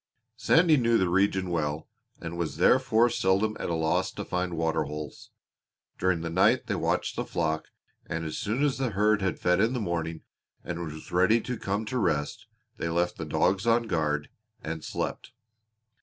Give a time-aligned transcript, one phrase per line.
[0.35, 1.87] Sandy knew the region well
[2.19, 5.29] and was therefore seldom at a loss to find water holes.
[5.99, 7.67] During the night they watched the flock,
[8.07, 10.23] and as soon as the herd had fed in the morning
[10.63, 14.29] and was ready to come to rest they left the dogs on guard
[14.63, 15.33] and slept.